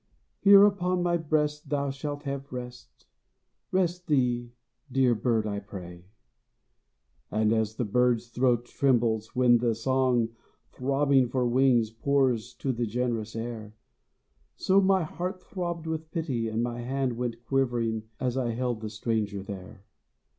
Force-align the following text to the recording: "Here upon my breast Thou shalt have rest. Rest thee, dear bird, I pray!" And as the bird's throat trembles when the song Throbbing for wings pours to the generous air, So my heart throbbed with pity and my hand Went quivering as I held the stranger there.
"Here 0.39 0.65
upon 0.65 1.03
my 1.03 1.15
breast 1.17 1.69
Thou 1.69 1.91
shalt 1.91 2.23
have 2.23 2.51
rest. 2.51 3.05
Rest 3.71 4.07
thee, 4.07 4.51
dear 4.91 5.13
bird, 5.13 5.45
I 5.45 5.59
pray!" 5.59 6.05
And 7.29 7.53
as 7.53 7.75
the 7.75 7.85
bird's 7.85 8.29
throat 8.29 8.65
trembles 8.65 9.35
when 9.35 9.59
the 9.59 9.75
song 9.75 10.29
Throbbing 10.71 11.27
for 11.29 11.45
wings 11.47 11.91
pours 11.91 12.55
to 12.55 12.71
the 12.71 12.87
generous 12.87 13.35
air, 13.35 13.75
So 14.55 14.81
my 14.81 15.03
heart 15.03 15.39
throbbed 15.39 15.85
with 15.85 16.09
pity 16.09 16.47
and 16.47 16.63
my 16.63 16.79
hand 16.81 17.13
Went 17.15 17.45
quivering 17.45 18.09
as 18.19 18.37
I 18.37 18.53
held 18.53 18.81
the 18.81 18.89
stranger 18.89 19.43
there. 19.43 19.85